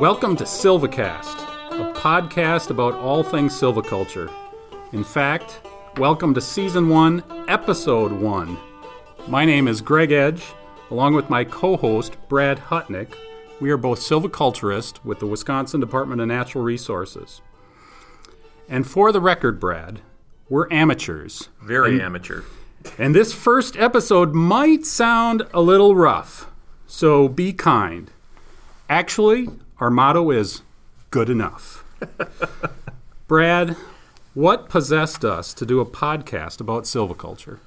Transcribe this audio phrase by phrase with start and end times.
[0.00, 1.42] Welcome to Silvacast,
[1.72, 4.32] a podcast about all things silviculture.
[4.92, 5.60] In fact,
[5.96, 8.56] welcome to Season 1, Episode 1.
[9.26, 10.44] My name is Greg Edge,
[10.92, 13.12] along with my co host, Brad Hutnik.
[13.60, 17.40] We are both silviculturists with the Wisconsin Department of Natural Resources.
[18.68, 20.00] And for the record, Brad,
[20.48, 21.48] we're amateurs.
[21.60, 22.42] Very amateur.
[22.98, 26.48] And this first episode might sound a little rough,
[26.86, 28.12] so be kind.
[28.88, 29.48] Actually,
[29.80, 30.62] our motto is
[31.10, 31.84] good enough.
[33.28, 33.76] Brad,
[34.34, 37.58] what possessed us to do a podcast about silviculture?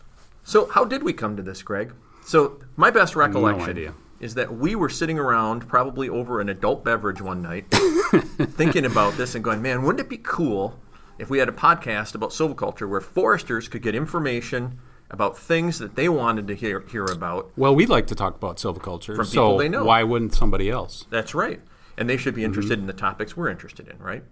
[0.44, 1.94] So, how did we come to this, Greg?
[2.24, 3.94] So, my best recollection idea.
[4.20, 9.14] is that we were sitting around, probably over an adult beverage one night, thinking about
[9.14, 10.80] this and going, man, wouldn't it be cool
[11.20, 14.80] if we had a podcast about silviculture where foresters could get information
[15.12, 17.52] about things that they wanted to hear, hear about?
[17.56, 19.84] Well, we like to talk about silviculture, From so they know.
[19.84, 21.06] why wouldn't somebody else?
[21.10, 21.62] That's right.
[21.98, 22.82] And they should be interested mm-hmm.
[22.82, 24.24] in the topics we're interested in, right?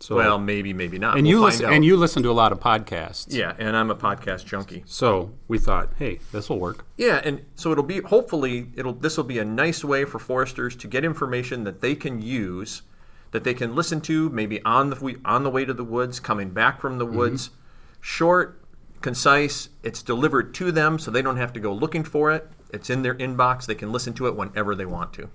[0.00, 1.16] So, well, maybe, maybe not.
[1.16, 1.72] and We'll you listen, out.
[1.72, 3.26] and you listen to a lot of podcasts.
[3.30, 4.82] Yeah, and I'm a podcast junkie.
[4.86, 6.84] So we thought, hey, this will work.
[6.98, 10.76] Yeah, and so it'll be hopefully it'll this will be a nice way for foresters
[10.76, 12.82] to get information that they can use,
[13.30, 16.50] that they can listen to maybe on the on the way to the woods, coming
[16.50, 17.48] back from the woods.
[17.48, 17.58] Mm-hmm.
[18.02, 18.62] Short,
[19.00, 19.70] concise.
[19.82, 22.50] It's delivered to them, so they don't have to go looking for it.
[22.70, 23.64] It's in their inbox.
[23.64, 25.30] They can listen to it whenever they want to.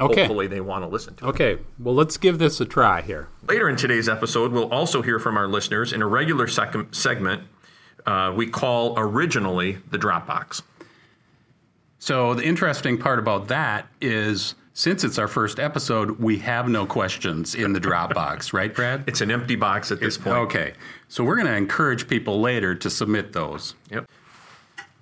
[0.00, 0.22] Okay.
[0.22, 1.28] Hopefully, they want to listen to it.
[1.28, 1.58] Okay.
[1.78, 3.28] Well, let's give this a try here.
[3.48, 7.44] Later in today's episode, we'll also hear from our listeners in a regular sec- segment
[8.06, 10.62] uh, we call originally the Dropbox.
[11.98, 16.84] So the interesting part about that is since it's our first episode, we have no
[16.84, 19.04] questions in the Dropbox, right, Brad?
[19.06, 20.36] It's an empty box at this point.
[20.36, 20.74] Okay.
[21.08, 23.74] So we're going to encourage people later to submit those.
[23.90, 24.10] Yep.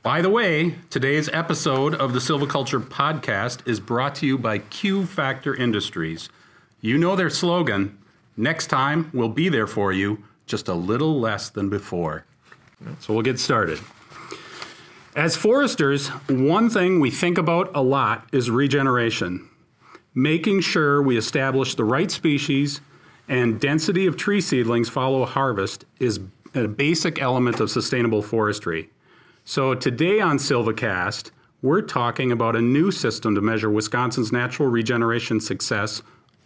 [0.02, 5.06] By the way, today's episode of the Silviculture podcast is brought to you by Q
[5.06, 6.28] Factor Industries.
[6.80, 7.96] You know their slogan
[8.36, 12.24] next time we'll be there for you, just a little less than before.
[12.98, 13.78] So we'll get started.
[15.14, 19.48] As foresters, one thing we think about a lot is regeneration.
[20.16, 22.80] Making sure we establish the right species
[23.28, 26.18] and density of tree seedlings follow harvest is
[26.56, 28.90] a basic element of sustainable forestry.
[29.44, 31.32] So today on Silvacast,
[31.62, 36.00] we're talking about a new system to measure Wisconsin's natural regeneration success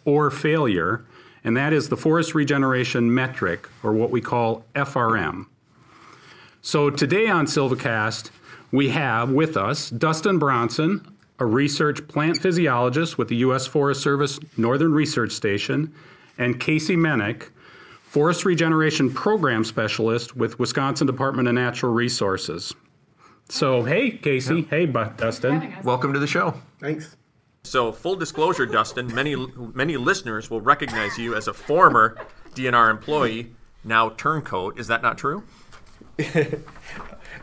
[0.06, 1.04] or failure,
[1.44, 5.44] and that is the Forest Regeneration Metric, or what we call FRM.
[6.62, 8.30] So today on Silvacast,
[8.72, 11.06] we have with us Dustin Bronson,
[11.38, 13.66] a research plant physiologist with the U.S.
[13.66, 15.92] Forest Service Northern Research Station,
[16.38, 17.50] and Casey Menick,
[18.04, 22.74] Forest Regeneration Program Specialist with Wisconsin Department of Natural Resources.
[23.48, 24.62] So, hey, Casey.
[24.62, 25.72] Hey, Bu- Dustin.
[25.84, 26.54] Welcome to the show.
[26.80, 27.16] Thanks.
[27.62, 29.34] So, full disclosure, Dustin, many
[29.74, 32.16] many listeners will recognize you as a former
[32.54, 34.78] DNR employee, now turncoat.
[34.78, 35.44] Is that not true?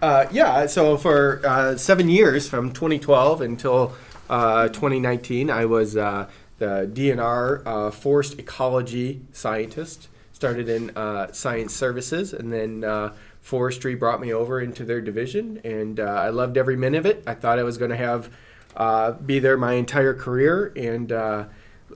[0.02, 3.94] Uh, yeah, so for uh, seven years, from 2012 until
[4.30, 10.10] uh, 2019, I was uh, the DNR uh, forest ecology scientist.
[10.34, 15.60] Started in uh, science services, and then uh, forestry brought me over into their division,
[15.64, 17.24] and uh, I loved every minute of it.
[17.28, 18.32] I thought I was going to have
[18.76, 21.46] uh, be there my entire career, and uh,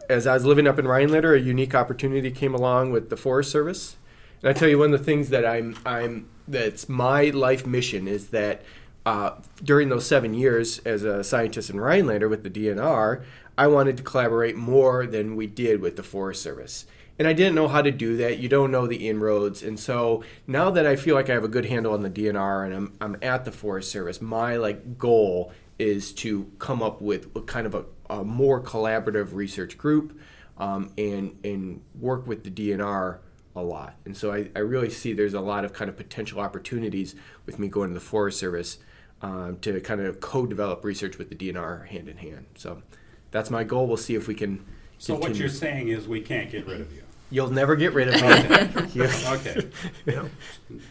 [0.10, 3.50] as I was living up in Rhinelander, a unique opportunity came along with the Forest
[3.50, 3.96] Service.
[4.42, 8.08] And I tell you, one of the things that I'm, I'm, that's my life mission
[8.08, 8.62] is that
[9.06, 9.32] uh,
[9.64, 13.24] during those seven years as a scientist in Rhinelander with the DNR,
[13.58, 16.86] I wanted to collaborate more than we did with the Forest Service.
[17.20, 18.38] And I didn't know how to do that.
[18.38, 19.64] You don't know the inroads.
[19.64, 22.66] And so now that I feel like I have a good handle on the DNR
[22.66, 27.36] and I'm, I'm at the Forest Service, my like goal is to come up with
[27.36, 30.20] a kind of a, a more collaborative research group
[30.58, 33.20] um, and, and work with the DNR
[33.56, 33.96] a lot.
[34.06, 37.16] And so I, I really see there's a lot of kind of potential opportunities
[37.46, 38.78] with me going to the Forest Service
[39.22, 42.46] um, to kind of co-develop research with the DNR hand in hand.
[42.56, 42.84] So
[43.32, 43.88] that's my goal.
[43.88, 44.64] We'll see if we can.
[45.00, 47.04] So, what you're saying is we can't get rid of you.
[47.30, 48.88] You'll never get rid of me.
[48.94, 49.68] You- Okay.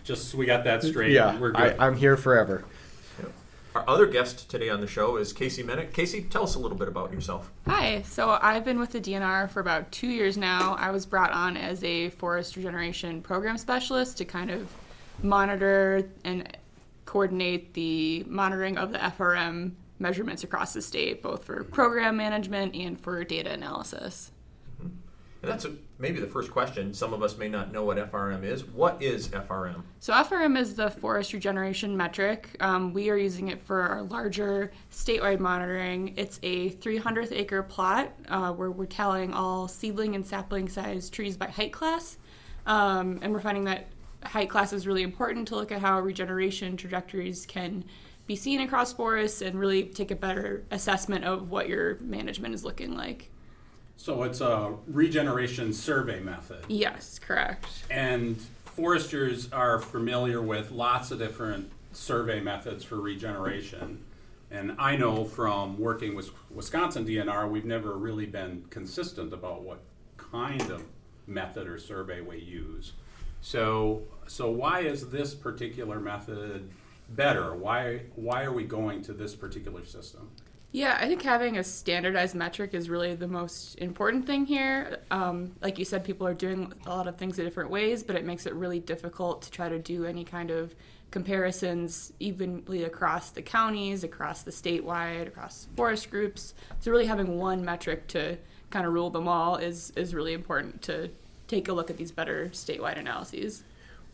[0.05, 1.13] Just so we got that straight.
[1.13, 1.77] yeah, We're good.
[1.79, 2.65] I'm here forever.
[3.75, 5.93] Our other guest today on the show is Casey Menick.
[5.93, 7.53] Casey, tell us a little bit about yourself.
[7.67, 10.77] Hi, so I've been with the DNR for about two years now.
[10.79, 14.73] I was brought on as a forest regeneration program specialist to kind of
[15.23, 16.57] monitor and
[17.05, 22.99] coordinate the monitoring of the FRM measurements across the state, both for program management and
[22.99, 24.33] for data analysis.
[25.47, 26.93] That's a, maybe the first question.
[26.93, 28.65] Some of us may not know what FRM is.
[28.65, 29.83] What is FRM?
[30.01, 32.57] So FRM is the forest regeneration metric.
[32.61, 36.15] Um, we are using it for our larger statewide monitoring.
[36.17, 41.37] It's a 300th acre plot uh, where we're tallying all seedling and sapling size trees
[41.37, 42.19] by height class.
[42.67, 43.87] Um, and we're finding that
[44.25, 47.85] height class is really important to look at how regeneration trajectories can
[48.27, 52.65] be seen across forests and really take a better assessment of what your management is
[52.65, 53.31] looking like.
[53.97, 56.65] So it's a regeneration survey method.
[56.69, 57.67] Yes, correct.
[57.91, 64.05] And foresters are familiar with lots of different survey methods for regeneration.
[64.51, 69.81] And I know from working with Wisconsin DNR, we've never really been consistent about what
[70.17, 70.85] kind of
[71.27, 72.93] method or survey we use.
[73.41, 76.71] So, so why is this particular method
[77.11, 77.55] better?
[77.55, 80.31] Why, why are we going to this particular system?
[80.77, 84.99] Yeah, I think having a standardized metric is really the most important thing here.
[85.11, 88.15] Um, like you said, people are doing a lot of things in different ways, but
[88.15, 90.75] it makes it really difficult to try to do any kind of
[91.11, 96.53] comparisons evenly across the counties, across the statewide, across forest groups.
[96.81, 98.37] So really having one metric to
[98.69, 101.09] kind of rule them all is is really important to
[101.49, 103.65] take a look at these better statewide analyses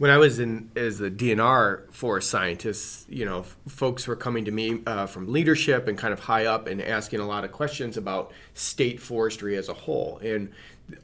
[0.02, 4.46] when I was in as a DNR forest scientist, you know, f- folks were coming
[4.46, 7.52] to me uh, from leadership and kind of high up and asking a lot of
[7.52, 10.18] questions about state forestry as a whole.
[10.18, 10.50] And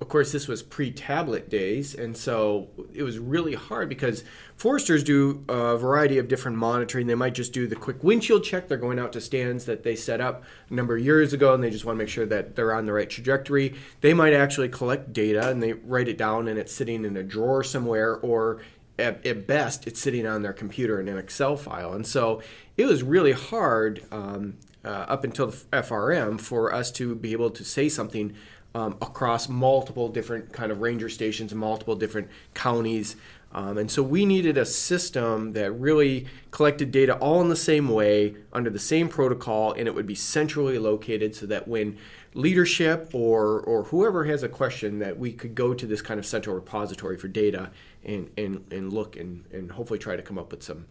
[0.00, 4.24] of course, this was pre-tablet days, and so it was really hard because
[4.56, 7.06] foresters do a variety of different monitoring.
[7.06, 8.66] They might just do the quick windshield check.
[8.66, 11.62] They're going out to stands that they set up a number of years ago, and
[11.62, 13.76] they just want to make sure that they're on the right trajectory.
[14.00, 17.22] They might actually collect data and they write it down, and it's sitting in a
[17.22, 18.60] drawer somewhere, or
[18.98, 21.92] at, at, best, it's sitting on their computer in an Excel file.
[21.92, 22.42] And so
[22.76, 27.50] it was really hard um, uh, up until the FRM for us to be able
[27.50, 28.34] to say something
[28.74, 33.16] um, across multiple different kind of ranger stations multiple different counties.
[33.52, 37.88] Um, and so we needed a system that really collected data all in the same
[37.88, 41.96] way, under the same protocol, and it would be centrally located so that when
[42.34, 46.26] leadership or, or whoever has a question, that we could go to this kind of
[46.26, 47.70] central repository for data
[48.04, 50.84] and, and, and look and, and hopefully try to come up with some,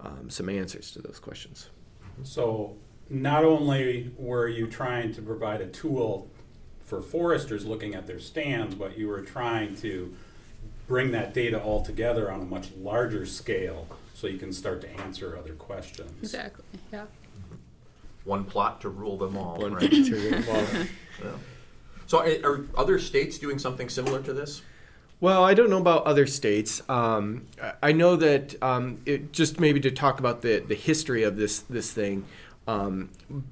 [0.00, 1.70] um, some answers to those questions.
[2.24, 2.76] So,
[3.08, 6.30] not only were you trying to provide a tool
[6.84, 10.14] for foresters looking at their stands, but you were trying to
[10.86, 14.90] bring that data all together on a much larger scale so you can start to
[15.00, 16.12] answer other questions.
[16.22, 17.06] Exactly, yeah.
[18.24, 19.58] One plot to rule them all.
[19.58, 19.90] One right?
[19.90, 20.66] picture, well,
[21.22, 21.30] Yeah.
[22.06, 24.62] So, are, are other states doing something similar to this?
[25.20, 26.82] Well, I don't know about other states.
[26.88, 27.46] Um,
[27.80, 31.60] I know that um, it, just maybe to talk about the, the history of this
[31.60, 32.24] this thing.
[32.66, 33.10] Um,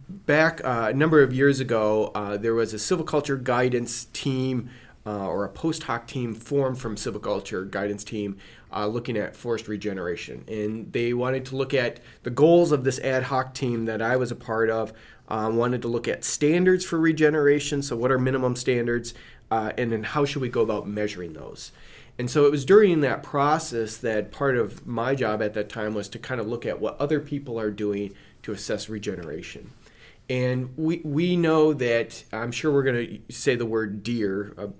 [0.08, 4.70] back uh, a number of years ago, uh, there was a silviculture guidance team
[5.06, 8.36] uh, or a post hoc team formed from silviculture guidance team
[8.72, 12.98] uh, looking at forest regeneration, and they wanted to look at the goals of this
[13.00, 14.92] ad hoc team that I was a part of.
[15.28, 17.82] Uh, wanted to look at standards for regeneration.
[17.82, 19.14] So, what are minimum standards?
[19.50, 21.72] uh, and then how should we go about measuring those?
[22.18, 25.94] And so it was during that process that part of my job at that time
[25.94, 29.70] was to kind of look at what other people are doing to assess regeneration.
[30.28, 34.66] And we, we know that, I'm sure we're going to say the word deer a,
[34.66, 34.70] a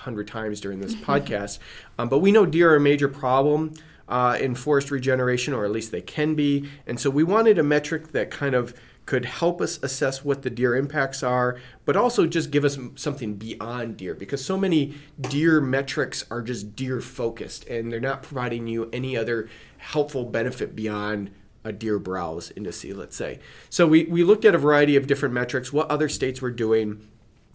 [0.00, 1.58] hundred times during this podcast,
[1.98, 3.74] um, but we know deer are a major problem
[4.08, 6.68] uh, in forest regeneration, or at least they can be.
[6.86, 8.74] And so we wanted a metric that kind of
[9.06, 13.34] could help us assess what the deer impacts are, but also just give us something
[13.34, 18.66] beyond deer because so many deer metrics are just deer focused and they're not providing
[18.66, 21.30] you any other helpful benefit beyond
[21.64, 23.38] a deer browse indice, let's say.
[23.68, 27.06] So we, we looked at a variety of different metrics, what other states were doing.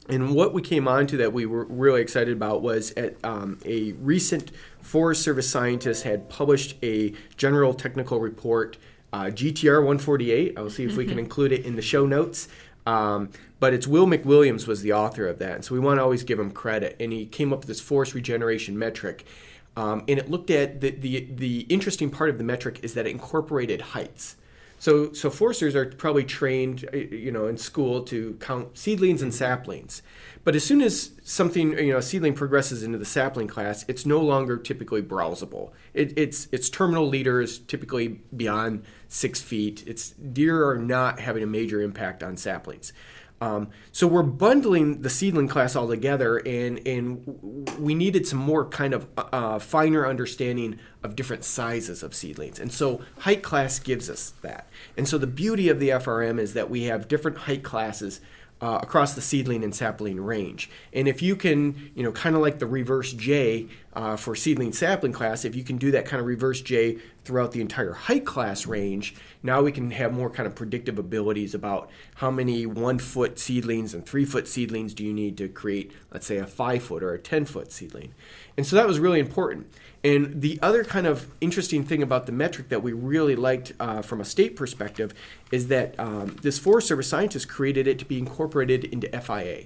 [0.07, 3.59] And what we came on to that we were really excited about was at um,
[3.65, 8.77] a recent Forest Service scientist had published a general technical report
[9.11, 10.57] uh, GTR 148.
[10.57, 12.49] I'll see if we can include it in the show notes.
[12.85, 16.03] Um, but it's Will McWilliams was the author of that, and so we want to
[16.03, 16.95] always give him credit.
[16.99, 19.25] And he came up with this forest regeneration metric,
[19.75, 23.07] um, and it looked at the, the the interesting part of the metric is that
[23.07, 24.35] it incorporated heights.
[24.79, 29.33] So so foresters are probably trained, uh, you know, in school to count seedlings and
[29.33, 30.01] saplings.
[30.43, 34.05] But as soon as something, you know, a seedling progresses into the sapling class, it's
[34.05, 35.71] no longer typically browsable.
[35.93, 39.83] It, its its terminal leader is typically beyond six feet.
[39.87, 42.93] It's deer are not having a major impact on saplings.
[43.41, 48.65] Um, so we're bundling the seedling class all together, and and we needed some more
[48.65, 52.59] kind of uh, finer understanding of different sizes of seedlings.
[52.59, 54.67] And so height class gives us that.
[54.97, 58.21] And so the beauty of the FRM is that we have different height classes
[58.61, 60.69] uh, across the seedling and sapling range.
[60.93, 64.73] And if you can, you know, kind of like the reverse J uh, for seedling
[64.73, 68.25] sapling class, if you can do that kind of reverse J throughout the entire height
[68.25, 72.99] class range, now we can have more kind of predictive abilities about how many one
[72.99, 76.83] foot seedlings and three foot seedlings do you need to create, let's say, a five
[76.83, 78.13] foot or a 10 foot seedling.
[78.57, 79.73] And so that was really important.
[80.03, 84.01] And the other kind of interesting thing about the metric that we really liked uh,
[84.01, 85.13] from a state perspective
[85.51, 89.65] is that um, this Forest Service scientist created it to be incorporated into FIA.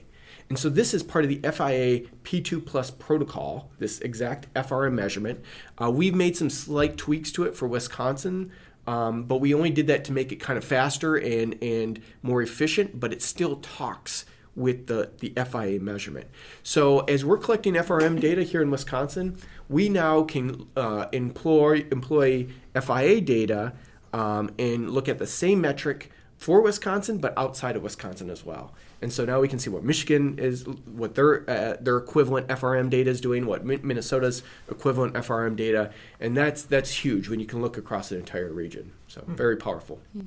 [0.50, 5.44] And so this is part of the FIA P2 Plus protocol, this exact FRM measurement.
[5.80, 8.52] Uh, we've made some slight tweaks to it for Wisconsin,
[8.88, 12.42] um, but we only did that to make it kind of faster and, and more
[12.42, 14.26] efficient, but it still talks
[14.56, 16.28] with the, the FIA measurement.
[16.64, 19.38] So as we're collecting FRM data here in Wisconsin,
[19.70, 23.74] we now can uh, employ, employ FIA data
[24.12, 28.74] um, and look at the same metric for Wisconsin, but outside of Wisconsin as well.
[29.02, 32.90] And so now we can see what Michigan is, what their uh, their equivalent FRM
[32.90, 37.62] data is doing, what Minnesota's equivalent FRM data, and that's that's huge when you can
[37.62, 38.92] look across an entire region.
[39.08, 39.36] So hmm.
[39.36, 40.00] very powerful.
[40.14, 40.22] Hmm.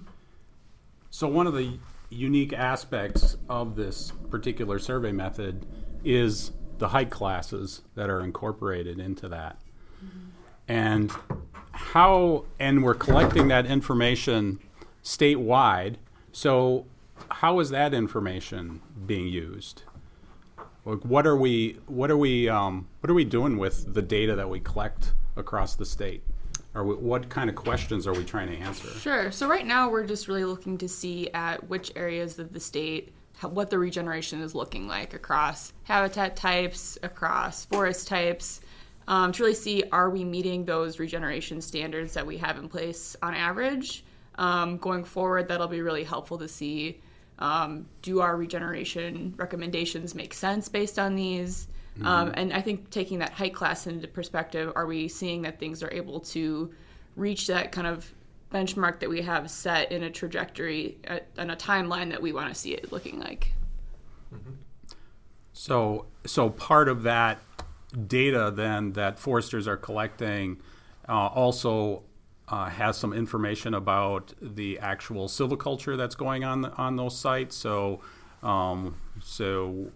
[1.11, 5.67] So one of the unique aspects of this particular survey method
[6.05, 9.57] is the height classes that are incorporated into that.
[10.05, 10.29] Mm-hmm.
[10.69, 11.13] And
[11.73, 14.59] how, and we're collecting that information
[15.03, 15.97] statewide.
[16.33, 16.87] So,
[17.31, 19.83] how is that information being used?
[20.85, 24.35] Like, what are we, what are we, um, what are we doing with the data
[24.35, 26.23] that we collect across the state?
[26.75, 28.89] Or what kind of questions are we trying to answer?
[28.99, 29.31] Sure.
[29.31, 33.13] So right now we're just really looking to see at which areas of the state
[33.51, 38.61] what the regeneration is looking like across habitat types, across forest types,
[39.09, 43.17] um, to really see are we meeting those regeneration standards that we have in place
[43.23, 44.05] on average.
[44.37, 47.01] Um, going forward, that'll be really helpful to see
[47.39, 51.69] um, do our regeneration recommendations make sense based on these?
[51.97, 52.07] Mm-hmm.
[52.07, 55.83] Um, and I think taking that height class into perspective, are we seeing that things
[55.83, 56.73] are able to
[57.17, 58.11] reach that kind of
[58.53, 60.99] benchmark that we have set in a trajectory
[61.37, 63.53] and a timeline that we want to see it looking like?
[64.33, 64.53] Mm-hmm.
[65.53, 67.39] So, so part of that
[68.07, 70.59] data then that foresters are collecting
[71.09, 72.05] uh, also
[72.49, 77.57] uh, has some information about the actual silviculture that's going on on those sites.
[77.57, 78.01] So,
[78.43, 79.91] um, so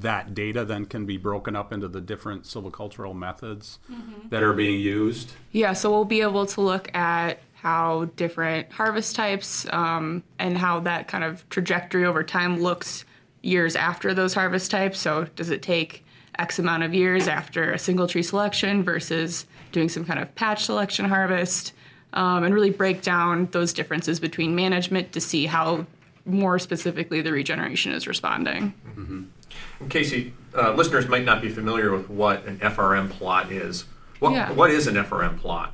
[0.00, 4.28] that data then can be broken up into the different silvicultural methods mm-hmm.
[4.28, 5.32] that are being used.
[5.52, 10.80] Yeah, so we'll be able to look at how different harvest types um, and how
[10.80, 13.04] that kind of trajectory over time looks
[13.42, 14.98] years after those harvest types.
[14.98, 16.04] So, does it take
[16.38, 20.64] X amount of years after a single tree selection versus doing some kind of patch
[20.64, 21.72] selection harvest?
[22.14, 25.86] Um, and really break down those differences between management to see how
[26.24, 28.72] more specifically the regeneration is responding.
[28.88, 29.88] Mm-hmm.
[29.88, 33.84] Casey, uh, listeners might not be familiar with what an FRM plot is.
[34.18, 34.52] What, yeah.
[34.52, 35.72] what is an FRM plot?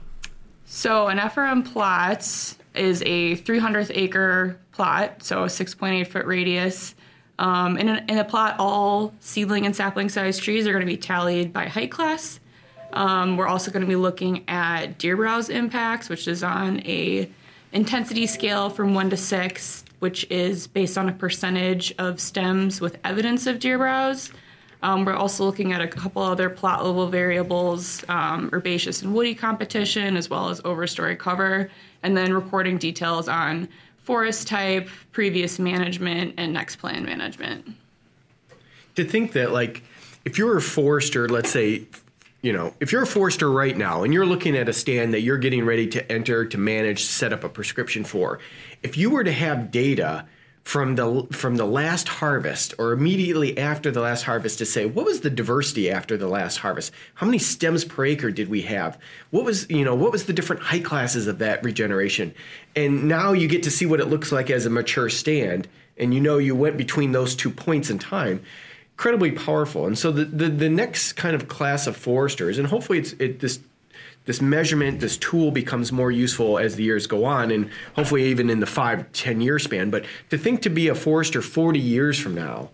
[0.67, 2.21] So, an FRM plot
[2.75, 6.95] is a 300th acre plot, so a 6.8 foot radius.
[7.39, 10.87] Um, in, a, in a plot, all seedling and sapling size trees are going to
[10.87, 12.39] be tallied by height class.
[12.95, 17.29] Um, we're also going to be looking at deer browse impacts, which is on a
[17.73, 22.99] intensity scale from one to six, which is based on a percentage of stems with
[23.05, 24.31] evidence of deer browse.
[24.83, 29.35] Um, we're also looking at a couple other plot level variables, um, herbaceous and woody
[29.35, 31.71] competition, as well as overstory cover,
[32.03, 37.67] and then reporting details on forest type, previous management, and next plan management.
[38.97, 39.83] To think that, like,
[40.27, 41.87] if you're a forester, let's say,
[42.45, 45.23] you know, if you're a forester right now and you're looking at a stand that
[45.23, 48.39] you're getting ready to enter, to manage, set up a prescription for,
[48.83, 50.27] if you were to have data
[50.63, 55.05] from the from the last harvest or immediately after the last harvest to say what
[55.07, 56.93] was the diversity after the last harvest?
[57.15, 58.99] How many stems per acre did we have?
[59.31, 62.35] What was you know what was the different height classes of that regeneration?
[62.77, 66.13] And now you get to see what it looks like as a mature stand and
[66.13, 68.43] you know you went between those two points in time
[68.95, 72.99] incredibly powerful and so the the, the next kind of class of foresters and hopefully
[72.99, 73.61] it's it this
[74.27, 78.49] this measurement, this tool becomes more useful as the years go on, and hopefully even
[78.49, 79.91] in the five, ten year span.
[79.91, 82.71] But to think to be a forester 40 years from now,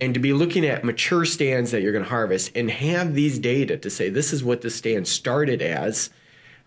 [0.00, 3.38] and to be looking at mature stands that you're going to harvest and have these
[3.38, 6.10] data to say this is what the stand started as,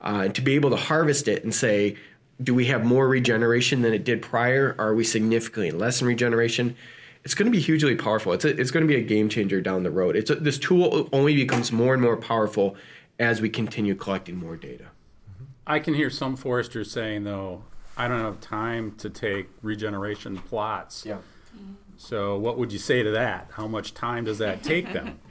[0.01, 1.95] uh, to be able to harvest it and say,
[2.41, 4.75] do we have more regeneration than it did prior?
[4.77, 6.75] Are we significantly less in regeneration?
[7.23, 8.33] It's going to be hugely powerful.
[8.33, 10.15] It's, a, it's going to be a game changer down the road.
[10.15, 12.75] It's a, this tool only becomes more and more powerful
[13.19, 14.85] as we continue collecting more data.
[15.65, 17.63] I can hear some foresters saying, though,
[17.95, 21.05] I don't have time to take regeneration plots.
[21.05, 21.19] Yeah.
[21.95, 23.49] So, what would you say to that?
[23.51, 25.19] How much time does that take them?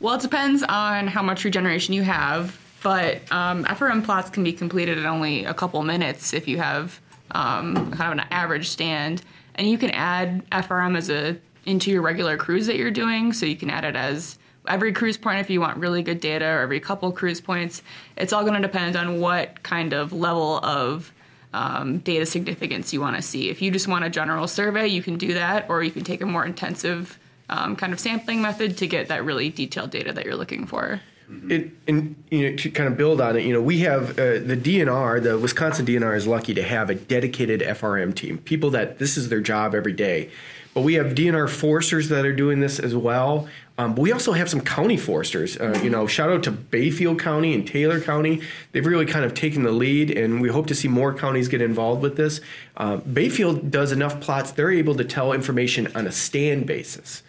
[0.00, 4.52] Well, it depends on how much regeneration you have, but um, FRM plots can be
[4.52, 7.00] completed in only a couple minutes if you have
[7.34, 9.22] um, kind of an average stand,
[9.56, 11.36] and you can add FRM as a
[11.66, 13.32] into your regular cruise that you're doing.
[13.32, 14.38] So you can add it as
[14.68, 17.82] every cruise point if you want really good data, or every couple cruise points.
[18.16, 21.12] It's all going to depend on what kind of level of
[21.52, 23.48] um, data significance you want to see.
[23.48, 26.20] If you just want a general survey, you can do that, or you can take
[26.20, 30.24] a more intensive um, kind of sampling method to get that really detailed data that
[30.24, 31.00] you're looking for.
[31.48, 34.40] It, and you know to kind of build on it, you know we have uh,
[34.40, 38.98] the DNR, the Wisconsin DNR is lucky to have a dedicated FRM team, people that
[38.98, 40.30] this is their job every day.
[40.74, 43.48] But we have DNR foresters that are doing this as well.
[43.76, 45.56] Um, but we also have some county foresters.
[45.56, 48.40] Uh, you know, shout out to Bayfield County and Taylor County.
[48.70, 51.60] They've really kind of taken the lead, and we hope to see more counties get
[51.60, 52.40] involved with this.
[52.76, 57.23] Uh, Bayfield does enough plots; they're able to tell information on a stand basis.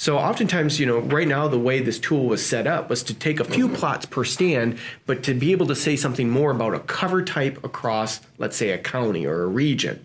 [0.00, 3.12] So oftentimes, you know, right now the way this tool was set up was to
[3.12, 6.72] take a few plots per stand, but to be able to say something more about
[6.72, 10.02] a cover type across, let's say, a county or a region.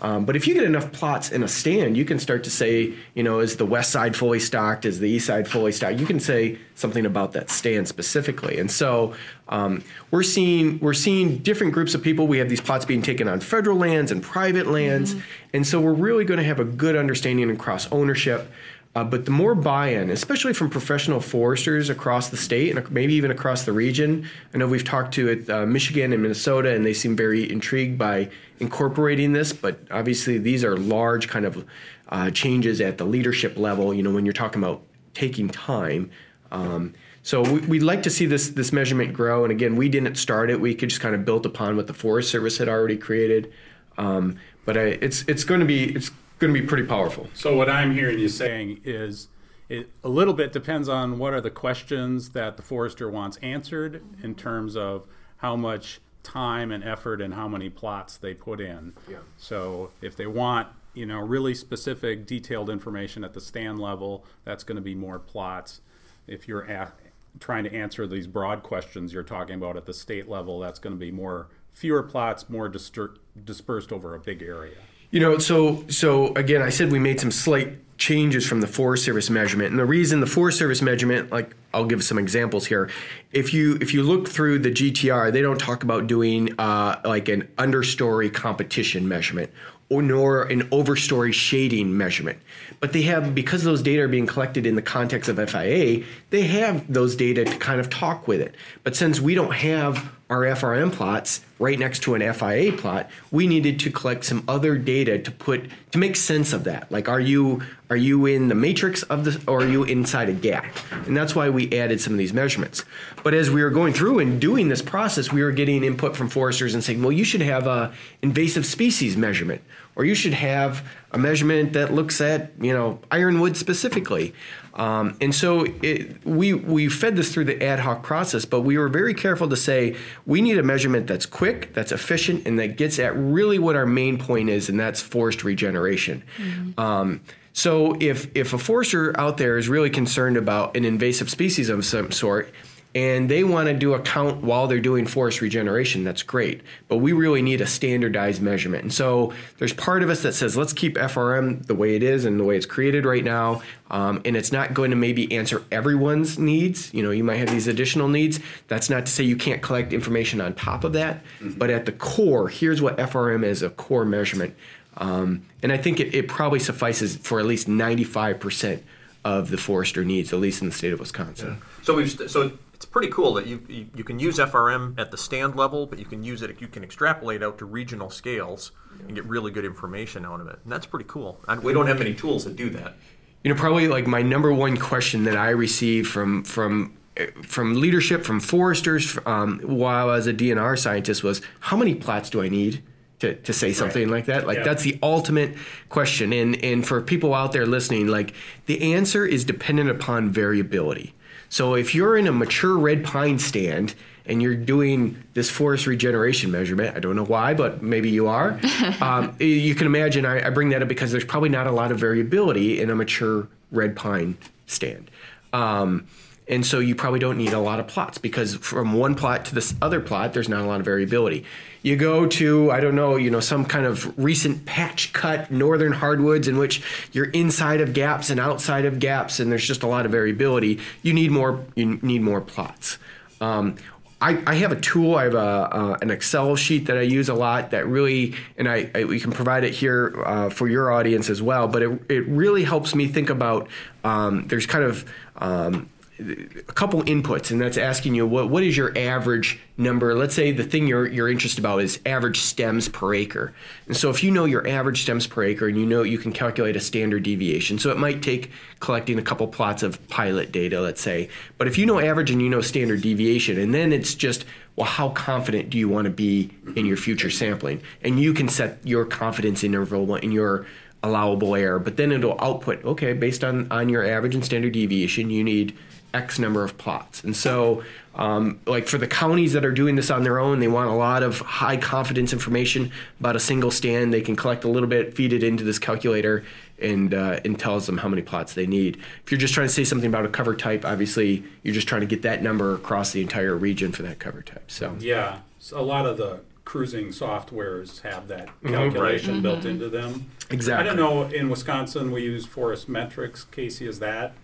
[0.00, 2.94] Um, but if you get enough plots in a stand, you can start to say,
[3.14, 4.86] you know, is the west side fully stocked?
[4.86, 5.98] Is the east side fully stocked?
[5.98, 8.58] You can say something about that stand specifically.
[8.58, 9.14] And so
[9.48, 12.26] um, we're seeing we're seeing different groups of people.
[12.26, 15.24] We have these plots being taken on federal lands and private lands, mm-hmm.
[15.52, 18.50] and so we're really going to have a good understanding across ownership.
[18.94, 23.32] Uh, but the more buy-in, especially from professional foresters across the state and maybe even
[23.32, 27.16] across the region, I know we've talked to uh, Michigan and Minnesota, and they seem
[27.16, 29.52] very intrigued by incorporating this.
[29.52, 31.66] But obviously, these are large kind of
[32.08, 33.92] uh, changes at the leadership level.
[33.92, 34.82] You know, when you're talking about
[35.12, 36.10] taking time.
[36.52, 39.44] Um, so we, would like to see this this measurement grow.
[39.44, 41.94] And again, we didn't start it; we could just kind of build upon what the
[41.94, 43.52] Forest Service had already created.
[43.98, 47.28] Um, but I, it's it's going to be it's going to be pretty powerful.
[47.34, 49.28] So what I'm hearing you saying is
[49.68, 54.02] it a little bit depends on what are the questions that the forester wants answered
[54.22, 55.06] in terms of
[55.38, 58.94] how much time and effort and how many plots they put in.
[59.08, 59.18] Yeah.
[59.36, 64.64] So if they want, you know, really specific detailed information at the stand level, that's
[64.64, 65.80] going to be more plots.
[66.26, 66.98] If you're at,
[67.40, 70.94] trying to answer these broad questions you're talking about at the state level, that's going
[70.94, 74.76] to be more fewer plots, more disper- dispersed over a big area.
[75.14, 79.04] You know, so so again, I said we made some slight changes from the Forest
[79.04, 82.90] Service measurement, and the reason the Forest Service measurement, like I'll give some examples here.
[83.30, 87.28] If you if you look through the GTR, they don't talk about doing uh, like
[87.28, 89.52] an understory competition measurement
[89.88, 92.38] or nor an overstory shading measurement.
[92.80, 96.42] But they have because those data are being collected in the context of FIA, they
[96.42, 98.54] have those data to kind of talk with it.
[98.82, 103.46] But since we don't have our FRM plots right next to an FIA plot, we
[103.46, 106.90] needed to collect some other data to put to make sense of that.
[106.90, 107.62] Like, are you
[107.94, 110.66] are you in the matrix of the, or are you inside a gap?
[111.06, 112.84] And that's why we added some of these measurements.
[113.22, 116.28] But as we were going through and doing this process, we were getting input from
[116.28, 119.62] foresters and saying, well, you should have a invasive species measurement,
[119.94, 124.34] or you should have a measurement that looks at you know ironwood specifically.
[124.74, 128.76] Um, and so it, we we fed this through the ad hoc process, but we
[128.76, 129.94] were very careful to say
[130.26, 133.86] we need a measurement that's quick, that's efficient, and that gets at really what our
[133.86, 136.24] main point is, and that's forest regeneration.
[136.38, 136.80] Mm-hmm.
[136.80, 137.20] Um,
[137.54, 141.84] so if if a forester out there is really concerned about an invasive species of
[141.84, 142.52] some sort,
[142.96, 146.62] and they want to do a count while they're doing forest regeneration, that's great.
[146.88, 148.84] But we really need a standardized measurement.
[148.84, 152.24] And so there's part of us that says, let's keep FRM the way it is
[152.24, 153.62] and the way it's created right now.
[153.90, 156.94] Um, and it's not going to maybe answer everyone's needs.
[156.94, 158.38] You know, you might have these additional needs.
[158.68, 161.16] That's not to say you can't collect information on top of that.
[161.40, 161.58] Mm-hmm.
[161.58, 164.54] But at the core, here's what FRM is a core measurement.
[164.96, 168.82] Um, and I think it, it probably suffices for at least 95%
[169.24, 171.58] of the forester needs, at least in the state of Wisconsin.
[171.60, 171.84] Yeah.
[171.84, 175.10] So we've st- so it's pretty cool that you, you, you can use FRM at
[175.10, 178.72] the stand level, but you can use it you can extrapolate out to regional scales
[179.06, 180.58] and get really good information out of it.
[180.62, 181.40] And that's pretty cool.
[181.48, 182.94] And we don't have many tools that do that.
[183.42, 186.96] You know, probably like my number one question that I receive from from
[187.42, 192.42] from leadership from foresters um, while as a DNR scientist was how many plats do
[192.42, 192.82] I need?
[193.24, 194.16] To, to say something right.
[194.16, 194.64] like that like yeah.
[194.64, 195.54] that's the ultimate
[195.88, 198.34] question and and for people out there listening like
[198.66, 201.14] the answer is dependent upon variability
[201.48, 203.94] so if you're in a mature red pine stand
[204.26, 208.58] and you're doing this forest regeneration measurement, I don't know why, but maybe you are.
[209.00, 211.92] um, you can imagine I, I, bring that up because there's probably not a lot
[211.92, 215.10] of variability in a mature red pine stand.
[215.52, 216.06] Um,
[216.46, 219.54] and so you probably don't need a lot of plots because from one plot to
[219.54, 221.44] this other plot, there's not a lot of variability.
[221.82, 225.92] You go to I don't know, you know, some kind of recent patch cut northern
[225.92, 229.86] hardwoods in which you're inside of gaps and outside of gaps, and there's just a
[229.86, 230.80] lot of variability.
[231.02, 231.64] You need more.
[231.74, 232.98] You need more plots.
[233.40, 233.76] Um,
[234.20, 235.16] I, I, have a tool.
[235.16, 237.72] I have a, uh, an Excel sheet that I use a lot.
[237.72, 241.42] That really, and I, I we can provide it here uh, for your audience as
[241.42, 241.68] well.
[241.68, 243.68] But it, it really helps me think about.
[244.02, 245.04] Um, there's kind of
[245.36, 250.14] um, a couple inputs, and that's asking you what what is your average number?
[250.14, 253.52] Let's say the thing you're you're interested about is average stems per acre.
[253.86, 256.32] And so if you know your average stems per acre, and you know you can
[256.32, 260.80] calculate a standard deviation, so it might take collecting a couple plots of pilot data,
[260.80, 261.28] let's say.
[261.58, 264.44] But if you know average and you know standard deviation, and then it's just
[264.76, 267.80] well, how confident do you want to be in your future sampling?
[268.02, 270.66] And you can set your confidence interval in your
[271.04, 275.30] allowable error, but then it'll output okay based on on your average and standard deviation.
[275.30, 275.76] You need
[276.14, 277.22] X number of plots.
[277.24, 277.82] And so,
[278.14, 280.94] um, like for the counties that are doing this on their own, they want a
[280.94, 284.14] lot of high confidence information about a single stand.
[284.14, 286.44] They can collect a little bit, feed it into this calculator,
[286.80, 288.98] and uh, and tells them how many plots they need.
[289.24, 292.02] If you're just trying to say something about a cover type, obviously you're just trying
[292.02, 294.70] to get that number across the entire region for that cover type.
[294.70, 299.42] So yeah, so a lot of the cruising softwares have that calculation mm-hmm.
[299.42, 300.30] built into them.
[300.50, 300.88] Exactly.
[300.88, 301.24] I don't know.
[301.24, 303.50] In Wisconsin, we use Forest Metrix.
[303.50, 304.34] Casey, is that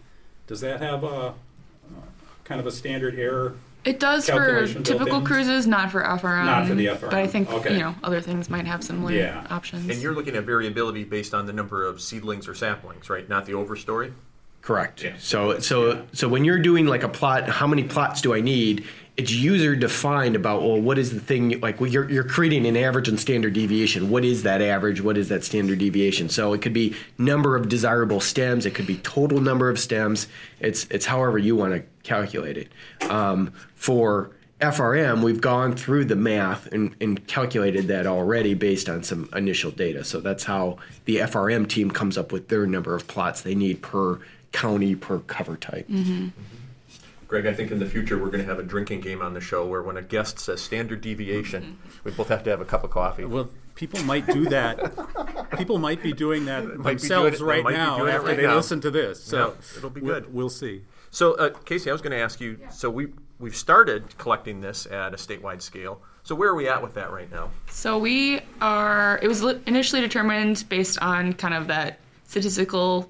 [0.51, 1.35] does that have a
[2.45, 3.55] kind of a standard error?
[3.85, 6.45] It does for typical cruises, not for FRM.
[6.45, 7.01] Not for the FRM.
[7.01, 7.73] But I think okay.
[7.73, 9.47] you know other things might have similar yeah.
[9.49, 9.89] options.
[9.89, 13.27] And you're looking at variability based on the number of seedlings or saplings, right?
[13.29, 14.13] Not the overstory.
[14.61, 15.03] Correct.
[15.03, 15.15] Yeah.
[15.19, 16.03] So so yeah.
[16.13, 18.85] so when you're doing like a plot, how many plots do I need?
[19.21, 22.75] It's user defined about well what is the thing like well, you're, you're creating an
[22.75, 26.63] average and standard deviation what is that average what is that standard deviation so it
[26.63, 30.27] could be number of desirable stems it could be total number of stems
[30.59, 32.69] it's it's however you want to calculate it
[33.11, 34.31] um, for
[34.61, 39.71] FRM, we've gone through the math and, and, calculated that already based on some initial
[39.71, 40.05] data.
[40.05, 43.81] So that's how the FRM team comes up with their number of plots they need
[43.81, 44.21] per
[44.53, 45.89] county per cover type.
[45.89, 46.29] Mm-hmm.
[47.31, 49.41] Greg, I think in the future we're going to have a drinking game on the
[49.41, 52.83] show where when a guest says standard deviation, we both have to have a cup
[52.83, 53.25] of coffee.
[53.25, 55.49] Well, people might do that.
[55.57, 58.57] people might be doing that themselves doing it, right now after right they now.
[58.57, 59.23] listen to this.
[59.23, 60.25] So yeah, it'll be good.
[60.25, 60.83] We'll, we'll see.
[61.13, 62.59] So, uh, Casey, I was going to ask you.
[62.61, 62.69] Yeah.
[62.71, 66.03] So we we've started collecting this at a statewide scale.
[66.25, 67.53] So where are we at with that right now?
[67.69, 69.21] So we are.
[69.23, 73.09] It was initially determined based on kind of that statistical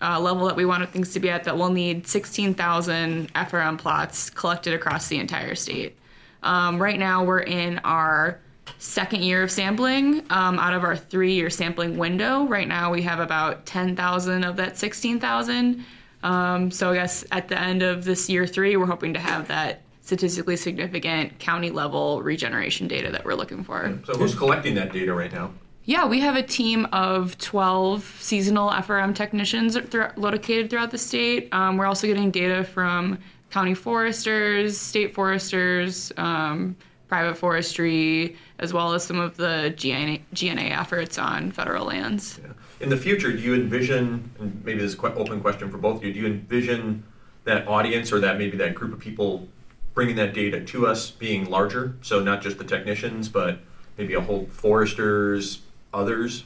[0.00, 4.30] uh, level that we wanted things to be at, that we'll need 16,000 FRM plots
[4.30, 5.96] collected across the entire state.
[6.42, 8.40] Um, right now, we're in our
[8.78, 12.46] second year of sampling um, out of our three year sampling window.
[12.46, 15.84] Right now, we have about 10,000 of that 16,000.
[16.22, 19.48] Um, so, I guess at the end of this year three, we're hoping to have
[19.48, 23.98] that statistically significant county level regeneration data that we're looking for.
[24.04, 25.52] So, who's collecting that data right now?
[25.88, 29.74] Yeah, we have a team of 12 seasonal FRM technicians
[30.18, 31.48] located throughout the state.
[31.50, 36.76] Um, we're also getting data from county foresters, state foresters, um,
[37.08, 42.38] private forestry, as well as some of the GNA, GNA efforts on federal lands.
[42.44, 42.52] Yeah.
[42.80, 45.96] In the future, do you envision, and maybe this is an open question for both
[45.96, 47.02] of you, do you envision
[47.44, 49.48] that audience or that maybe that group of people
[49.94, 51.96] bringing that data to us being larger?
[52.02, 53.60] So not just the technicians, but
[53.96, 56.44] maybe a whole foresters, others?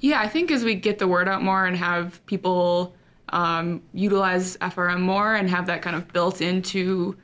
[0.00, 2.94] Yeah, I think as we get the word out more and have people
[3.30, 7.16] um, utilize FRM more and have that kind of built into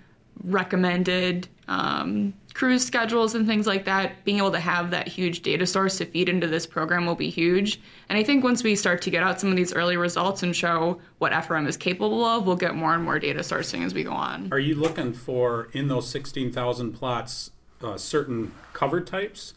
[0.45, 5.67] recommended um, cruise schedules and things like that, being able to have that huge data
[5.67, 7.81] source to feed into this program will be huge.
[8.09, 10.55] And I think once we start to get out some of these early results and
[10.55, 14.05] show what FRM is capable of, we'll get more and more data sourcing as we
[14.05, 14.49] go on.
[14.53, 17.51] Are you looking for, in those 16,000 plots,
[17.83, 19.53] uh, certain cover types?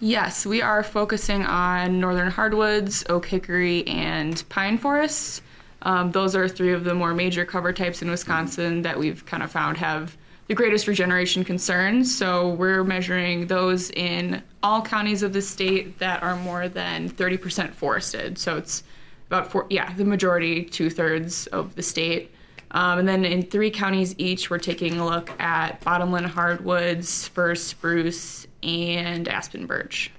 [0.00, 5.42] Yes, we are focusing on northern hardwoods, oak hickory, and pine forests.
[5.82, 9.42] Um, those are three of the more major cover types in Wisconsin that we've kind
[9.42, 12.16] of found have the greatest regeneration concerns.
[12.16, 17.72] So we're measuring those in all counties of the state that are more than 30%
[17.72, 18.38] forested.
[18.38, 18.84] So it's
[19.26, 22.32] about four, yeah, the majority, two thirds of the state.
[22.72, 27.54] Um, and then in three counties each, we're taking a look at bottomland hardwoods, fir
[27.54, 30.10] spruce, and aspen birch.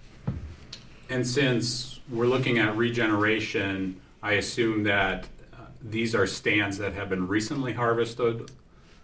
[1.09, 7.09] And since we're looking at regeneration, I assume that uh, these are stands that have
[7.09, 8.51] been recently harvested?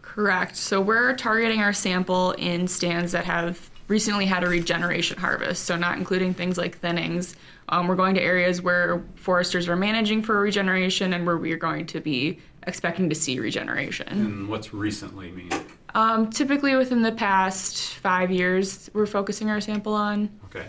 [0.01, 0.55] Correct.
[0.55, 5.75] So we're targeting our sample in stands that have recently had a regeneration harvest, so
[5.75, 7.36] not including things like thinnings.
[7.69, 11.58] Um, we're going to areas where foresters are managing for regeneration and where we are
[11.58, 14.08] going to be expecting to see regeneration.
[14.08, 15.51] And what's recently mean?
[15.93, 20.30] Um, typically, within the past five years, we're focusing our sample on.
[20.45, 20.65] Okay.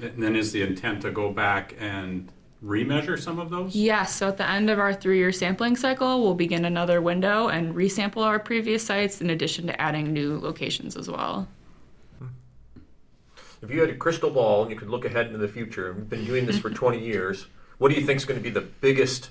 [0.00, 2.30] And then is the intent to go back and
[2.64, 3.74] remeasure some of those?
[3.74, 7.48] Yes, so at the end of our three year sampling cycle, we'll begin another window
[7.48, 11.48] and resample our previous sites in addition to adding new locations as well.
[13.62, 15.96] If you had a crystal ball and you could look ahead into the future, and
[15.96, 17.46] we've been doing this for 20 years,
[17.78, 19.30] what do you think is going to be the biggest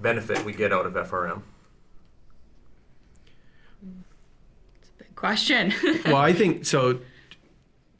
[0.00, 1.42] benefit we get out of FRM?
[4.80, 5.72] It's a big question.
[6.06, 7.00] well, I think so.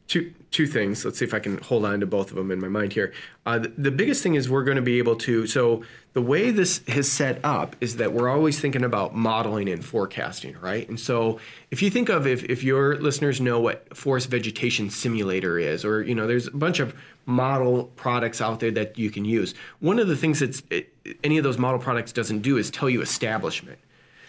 [0.09, 1.05] Two two things.
[1.05, 3.13] Let's see if I can hold on to both of them in my mind here.
[3.47, 5.47] Uh, the, the biggest thing is we're going to be able to.
[5.47, 9.85] So the way this is set up is that we're always thinking about modeling and
[9.85, 10.89] forecasting, right?
[10.89, 11.39] And so
[11.71, 16.03] if you think of if if your listeners know what forest vegetation simulator is, or
[16.03, 16.95] you know, there's a bunch of
[17.31, 19.55] model products out there that you can use.
[19.79, 20.87] One of the things that
[21.25, 23.79] any of those model products doesn't do is tell you establishment.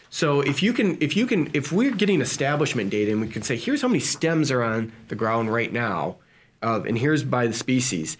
[0.10, 3.44] So if you can, if you can, if we're getting establishment data and we can
[3.44, 6.18] say, here's how many stems are on the ground right now,
[6.62, 8.18] uh, and here's by the species,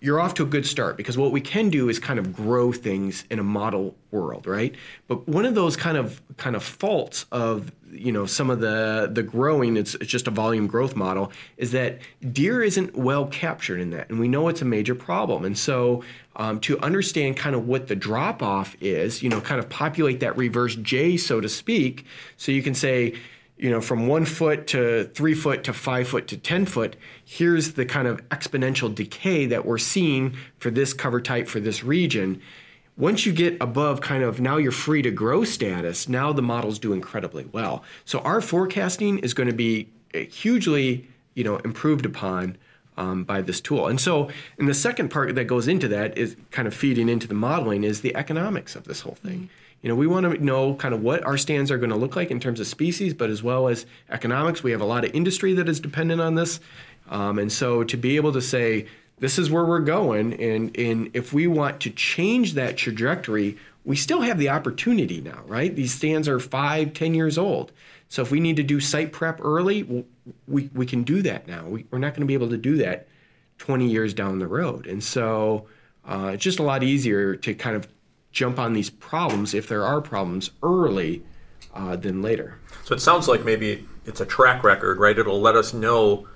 [0.00, 2.72] you're off to a good start because what we can do is kind of grow
[2.72, 4.74] things in a model world, right?
[5.08, 9.10] But one of those kind of kind of faults of you know some of the
[9.12, 11.98] the growing, it's, it's just a volume growth model, is that
[12.32, 15.44] deer isn't well captured in that, and we know it's a major problem.
[15.44, 16.04] And so
[16.36, 20.20] um, to understand kind of what the drop off is, you know, kind of populate
[20.20, 22.06] that reverse J, so to speak,
[22.36, 23.14] so you can say,
[23.58, 27.72] you know, from one foot to three foot to five foot to 10 foot, here's
[27.72, 32.40] the kind of exponential decay that we're seeing for this cover type for this region.
[32.96, 36.78] Once you get above kind of now you're free to grow status, now the models
[36.78, 37.82] do incredibly well.
[38.04, 42.56] So our forecasting is going to be hugely, you know, improved upon
[42.96, 43.86] um, by this tool.
[43.86, 47.28] And so, and the second part that goes into that is kind of feeding into
[47.28, 49.48] the modeling is the economics of this whole thing.
[49.82, 52.16] You know, we want to know kind of what our stands are going to look
[52.16, 54.62] like in terms of species, but as well as economics.
[54.62, 56.60] We have a lot of industry that is dependent on this.
[57.08, 58.86] Um, and so to be able to say,
[59.20, 63.96] this is where we're going, and, and if we want to change that trajectory, we
[63.96, 65.74] still have the opportunity now, right?
[65.74, 67.72] These stands are five, ten years old.
[68.08, 70.04] So if we need to do site prep early,
[70.46, 71.66] we, we can do that now.
[71.66, 73.08] We, are not going to be able to do that
[73.58, 74.86] 20 years down the road.
[74.86, 75.66] And so
[76.06, 77.88] uh, it's just a lot easier to kind of
[78.38, 81.22] jump on these problems if there are problems early
[81.74, 82.58] uh, than later.
[82.84, 85.18] So it sounds like maybe it's a track record, right?
[85.18, 86.28] It'll let us know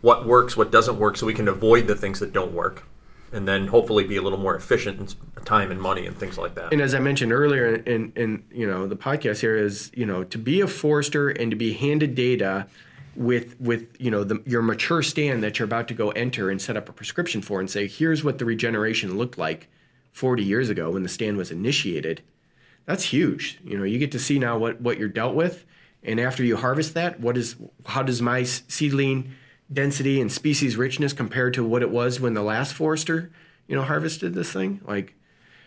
[0.00, 2.84] what works, what doesn't work, so we can avoid the things that don't work
[3.32, 6.54] and then hopefully be a little more efficient in time and money and things like
[6.54, 6.72] that.
[6.72, 10.24] And as I mentioned earlier in, in you know the podcast here is you know
[10.24, 12.66] to be a forester and to be handed data
[13.16, 16.62] with with you know the, your mature stand that you're about to go enter and
[16.62, 19.68] set up a prescription for and say here's what the regeneration looked like
[20.14, 22.22] 40 years ago when the stand was initiated.
[22.86, 23.58] That's huge.
[23.64, 25.66] You know you get to see now what what you're dealt with,
[26.02, 29.32] and after you harvest that, what is how does my seedling
[29.72, 33.32] density and species richness compared to what it was when the last forester,
[33.66, 34.80] you know, harvested this thing.
[34.84, 35.14] Like,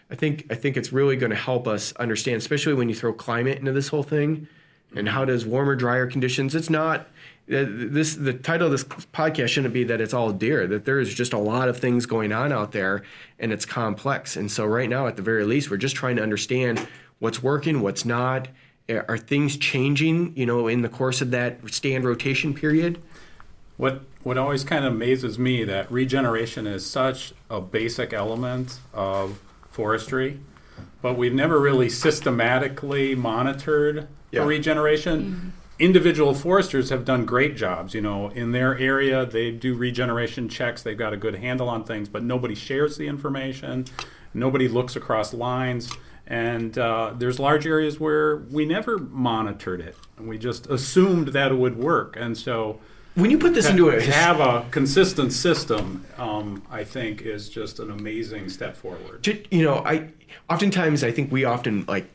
[0.10, 3.12] I think I think it's really going to help us understand, especially when you throw
[3.12, 4.48] climate into this whole thing,
[4.96, 6.56] and how does warmer, drier conditions.
[6.56, 7.08] It's not
[7.48, 8.16] this.
[8.16, 10.68] The title of this podcast shouldn't be that it's all deer.
[10.68, 13.04] That there is just a lot of things going on out there,
[13.40, 14.36] and it's complex.
[14.36, 16.86] And so right now, at the very least, we're just trying to understand
[17.20, 18.48] what's working, what's not.
[18.90, 20.36] Are things changing?
[20.38, 23.02] You know, in the course of that stand rotation period.
[23.78, 29.40] What what always kind of amazes me that regeneration is such a basic element of
[29.72, 30.40] forestry,
[31.02, 34.44] but we've never really systematically monitored yeah.
[34.44, 35.24] regeneration.
[35.24, 35.50] Mm-hmm.
[35.80, 37.94] Individual foresters have done great jobs.
[37.94, 40.82] You know, in their area, they do regeneration checks.
[40.82, 43.86] They've got a good handle on things, but nobody shares the information.
[44.34, 45.92] Nobody looks across lines.
[46.26, 49.96] And uh, there's large areas where we never monitored it.
[50.20, 52.18] We just assumed that it would work.
[52.20, 52.80] And so
[53.18, 57.50] when you put this into a to have a consistent system, um, I think is
[57.50, 59.26] just an amazing step forward.
[59.50, 60.10] You know, I
[60.50, 62.08] oftentimes I think we often like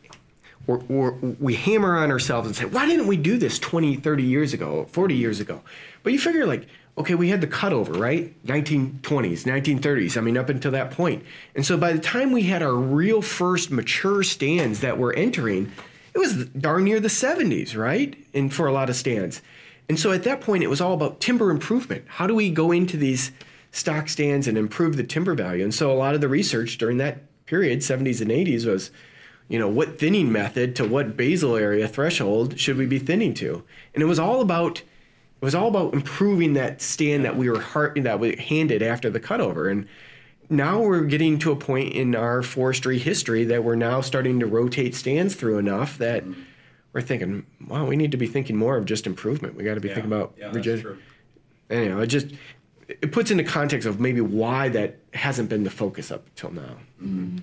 [0.67, 4.23] we're, we're, we hammer on ourselves and say, why didn't we do this 20, 30
[4.23, 5.61] years ago, 40 years ago?
[6.03, 8.35] But you figure like, okay, we had the cutover, right?
[8.47, 9.01] 1920s,
[9.45, 10.17] 1930s.
[10.17, 11.25] I mean, up until that point.
[11.55, 15.73] And so by the time we had our real first mature stands that were entering,
[16.15, 18.15] it was darn near the 70s, right?
[18.35, 19.41] And for a lot of stands.
[19.89, 22.05] And so at that point, it was all about timber improvement.
[22.07, 23.33] How do we go into these
[23.73, 25.65] stock stands and improve the timber value?
[25.65, 28.91] And so a lot of the research during that period, 70s and 80s, was,
[29.49, 33.63] you know, what thinning method to what basal area threshold should we be thinning to?
[33.95, 37.61] And it was all about it was all about improving that stand that we were
[37.61, 39.69] heart, that we handed after the cutover.
[39.69, 39.89] And
[40.49, 44.47] now we're getting to a point in our forestry history that we're now starting to
[44.47, 46.43] rotate stands through enough that mm-hmm.
[46.93, 49.57] we're thinking, wow, we need to be thinking more of just improvement.
[49.57, 50.85] We got to be thinking about regi-
[51.69, 52.29] And, you know, it just
[52.87, 56.77] it puts into context of maybe why that hasn't been the focus up till now.
[57.03, 57.39] Mm-hmm.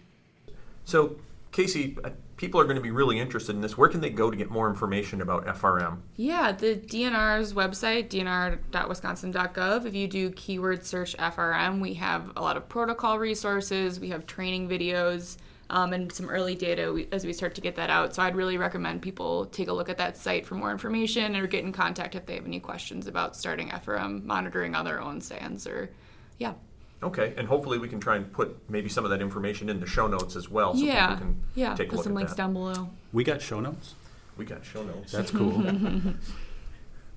[0.85, 1.17] So,
[1.51, 3.77] Casey, uh, people are going to be really interested in this.
[3.77, 5.99] Where can they go to get more information about FRM?
[6.15, 9.85] Yeah, the DNR's website, dnr.wisconsin.gov.
[9.85, 14.25] If you do keyword search FRM, we have a lot of protocol resources, we have
[14.25, 15.37] training videos,
[15.71, 18.15] um, and some early data as we start to get that out.
[18.15, 21.47] So I'd really recommend people take a look at that site for more information or
[21.47, 25.21] get in contact if they have any questions about starting FRM monitoring on their own
[25.21, 25.91] stands or,
[26.37, 26.53] yeah.
[27.01, 29.85] Okay, and hopefully we can try and put maybe some of that information in the
[29.85, 31.73] show notes as well, so yeah, people can yeah.
[31.75, 32.37] take a Put look some at links that.
[32.37, 32.89] down below.
[33.13, 33.95] We got show notes.
[34.35, 35.11] We got show notes.
[35.11, 35.51] That's cool.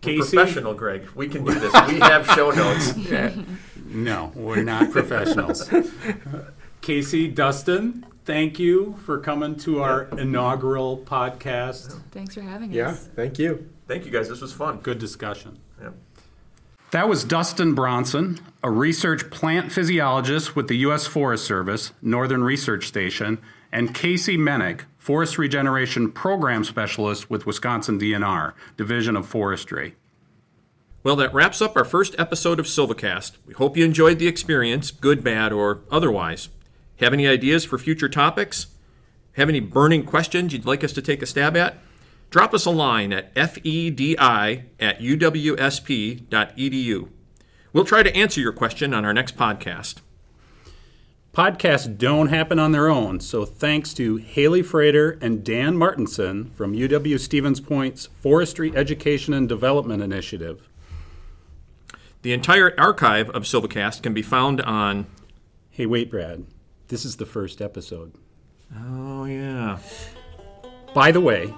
[0.05, 1.09] We're Casey, professional, Greg.
[1.15, 1.73] We can do this.
[1.87, 2.95] We have show notes.
[3.87, 5.71] no, we're not professionals.
[6.81, 12.01] Casey, Dustin, thank you for coming to our inaugural podcast.
[12.11, 12.75] Thanks for having us.
[12.75, 13.69] Yeah, thank you.
[13.87, 14.29] Thank you guys.
[14.29, 14.79] This was fun.
[14.79, 15.59] Good discussion.
[15.81, 15.91] Yeah.
[16.93, 21.07] That was Dustin Bronson, a research plant physiologist with the U.S.
[21.07, 23.39] Forest Service, Northern Research Station,
[23.73, 29.95] and Casey Menick, Forest Regeneration Program Specialist with Wisconsin DNR, Division of Forestry.
[31.03, 33.39] Well, that wraps up our first episode of Silvacast.
[33.47, 36.51] We hope you enjoyed the experience, good, bad, or otherwise.
[36.97, 38.67] Have any ideas for future topics?
[39.37, 41.79] Have any burning questions you'd like us to take a stab at?
[42.33, 46.29] Drop us a line at fedi at uwsp.edu.
[47.75, 49.97] We'll try to answer your question on our next podcast.
[51.35, 56.73] Podcasts don't happen on their own, so thanks to Haley Frater and Dan Martinson from
[56.73, 60.71] UW Stevens Point's Forestry Education and Development Initiative.
[62.23, 65.05] The entire archive of Silvacast can be found on.
[65.69, 66.47] Hey, wait, Brad.
[66.89, 68.15] This is the first episode.
[68.75, 69.81] Oh, yeah.
[70.95, 71.53] By the way,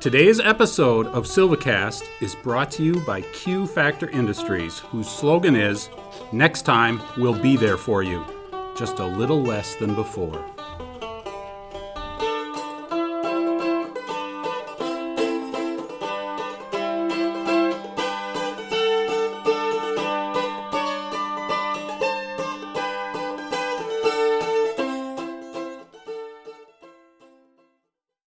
[0.00, 5.90] today's episode of Silvacast is brought to you by Q Factor Industries, whose slogan is
[6.30, 8.24] Next time, we'll be there for you.
[8.76, 10.44] Just a little less than before.